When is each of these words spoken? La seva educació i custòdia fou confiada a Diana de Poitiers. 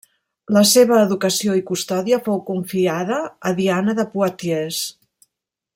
La 0.55 0.61
seva 0.69 0.95
educació 1.07 1.57
i 1.59 1.61
custòdia 1.67 2.19
fou 2.29 2.41
confiada 2.49 3.21
a 3.51 3.53
Diana 3.61 3.99
de 4.01 4.07
Poitiers. 4.17 4.81